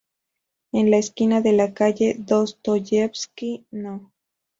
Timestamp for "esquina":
0.97-1.41